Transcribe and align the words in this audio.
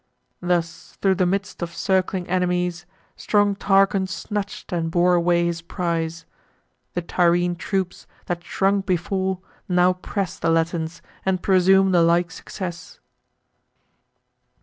Thus, 0.41 0.97
thro' 0.99 1.13
the 1.13 1.27
midst 1.27 1.61
of 1.61 1.75
circling 1.75 2.27
enemies, 2.27 2.87
Strong 3.15 3.57
Tarchon 3.57 4.07
snatch'd 4.07 4.73
and 4.73 4.89
bore 4.89 5.13
away 5.13 5.45
his 5.45 5.61
prize. 5.61 6.25
The 6.95 7.03
Tyrrhene 7.03 7.55
troops, 7.55 8.07
that 8.25 8.43
shrunk 8.43 8.87
before, 8.87 9.41
now 9.69 9.93
press 9.93 10.39
The 10.39 10.49
Latins, 10.49 11.03
and 11.23 11.43
presume 11.43 11.91
the 11.91 12.01
like 12.01 12.31
success. 12.31 12.99